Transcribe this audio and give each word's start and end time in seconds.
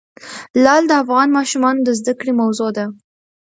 لعل 0.63 0.83
د 0.87 0.91
افغان 1.03 1.27
ماشومانو 1.37 1.79
د 1.83 1.89
زده 1.99 2.13
کړې 2.19 2.33
موضوع 2.41 2.69
ده. 2.77 2.85